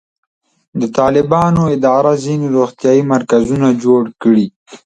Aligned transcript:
د 0.79 0.81
طالبانو 0.97 1.61
اداره 1.75 2.13
ځینې 2.23 2.45
روغتیایي 2.55 3.03
مرکزونه 3.13 3.67
جوړ 3.83 4.01
کړي. 4.21 4.47